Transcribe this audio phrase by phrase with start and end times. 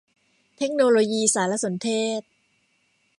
[0.57, 1.89] เทคโนโลยีสารสนเท
[2.19, 2.21] ศ